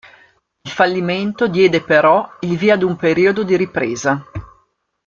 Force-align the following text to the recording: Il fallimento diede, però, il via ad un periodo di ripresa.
Il 0.63 0.71
fallimento 0.71 1.47
diede, 1.47 1.83
però, 1.83 2.27
il 2.39 2.57
via 2.57 2.73
ad 2.73 2.81
un 2.81 2.95
periodo 2.95 3.43
di 3.43 3.55
ripresa. 3.55 4.25